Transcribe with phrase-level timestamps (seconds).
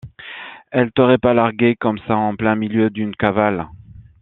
[0.71, 3.67] Elle t'aurait pas largué comme ça en plein milieu d'une cavale.